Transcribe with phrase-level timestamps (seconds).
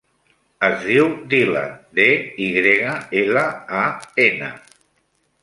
[0.69, 2.07] Es diu Dylan: de,
[2.47, 3.45] i grega, ela,
[3.83, 3.85] a,
[4.27, 4.51] ena.